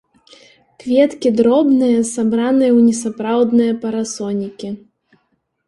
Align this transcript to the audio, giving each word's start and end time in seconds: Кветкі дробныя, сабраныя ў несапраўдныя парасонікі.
Кветкі 0.83 1.29
дробныя, 1.39 1.99
сабраныя 2.13 2.71
ў 2.77 2.79
несапраўдныя 2.87 3.73
парасонікі. 3.87 4.69